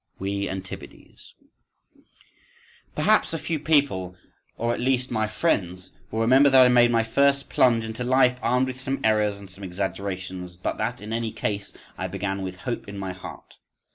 We 0.27 0.49
Antipodes. 0.49 1.35
Perhaps 2.95 3.33
a 3.33 3.37
few 3.37 3.59
people, 3.59 4.15
or 4.57 4.73
at 4.73 4.79
least 4.79 5.11
my 5.11 5.27
friends, 5.27 5.91
will 6.09 6.21
remember 6.21 6.49
that 6.49 6.65
I 6.65 6.69
made 6.69 6.89
my 6.89 7.03
first 7.03 7.49
plunge 7.51 7.85
into 7.85 8.03
life 8.03 8.39
armed 8.41 8.65
with 8.65 8.81
some 8.81 8.99
errors 9.03 9.39
and 9.39 9.47
some 9.47 9.63
exaggerations, 9.63 10.57
but 10.57 10.79
that, 10.79 11.01
in 11.01 11.13
any 11.13 11.31
case, 11.31 11.71
I 11.99 12.07
began 12.07 12.41
with 12.41 12.55
hope 12.55 12.87
in 12.87 12.97
my 12.97 13.13
heart. 13.13 13.57